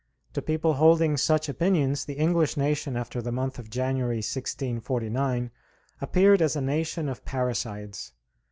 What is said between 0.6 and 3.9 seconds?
holding such opinions the English nation after the month of